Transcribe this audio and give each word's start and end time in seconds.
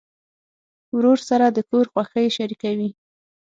ورور 0.95 1.19
سره 1.29 1.45
د 1.51 1.57
کور 1.69 1.85
خوښۍ 1.93 2.27
شریکوي. 2.37 2.89